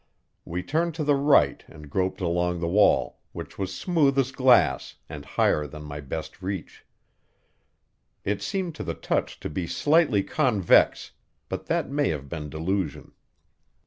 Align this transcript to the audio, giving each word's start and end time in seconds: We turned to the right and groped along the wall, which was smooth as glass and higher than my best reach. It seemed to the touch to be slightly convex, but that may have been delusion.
We 0.45 0.63
turned 0.63 0.95
to 0.95 1.03
the 1.03 1.13
right 1.13 1.63
and 1.67 1.87
groped 1.87 2.21
along 2.21 2.59
the 2.59 2.67
wall, 2.67 3.19
which 3.33 3.59
was 3.59 3.71
smooth 3.75 4.17
as 4.17 4.31
glass 4.31 4.95
and 5.07 5.23
higher 5.23 5.67
than 5.67 5.83
my 5.83 5.99
best 6.01 6.41
reach. 6.41 6.87
It 8.25 8.41
seemed 8.41 8.73
to 8.77 8.83
the 8.83 8.95
touch 8.95 9.39
to 9.41 9.47
be 9.47 9.67
slightly 9.67 10.23
convex, 10.23 11.11
but 11.49 11.67
that 11.67 11.91
may 11.91 12.09
have 12.09 12.29
been 12.29 12.49
delusion. 12.49 13.11